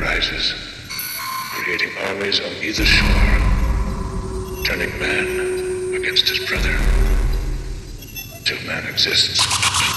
[0.00, 0.54] Rises,
[1.52, 3.06] creating armies on either shore,
[4.64, 6.76] turning man against his brother,
[8.44, 9.89] till man exists.